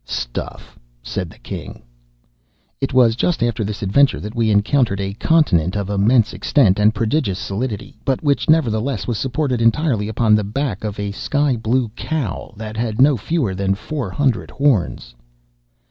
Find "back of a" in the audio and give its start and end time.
10.43-11.11